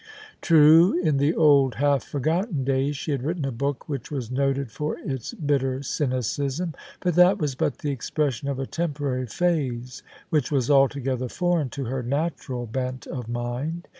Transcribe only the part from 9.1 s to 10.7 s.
phase which